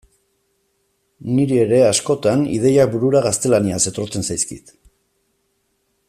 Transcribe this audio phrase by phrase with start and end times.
[1.39, 4.73] Niri ere, askotan, ideiak burura gaztelaniaz etortzen zaizkit.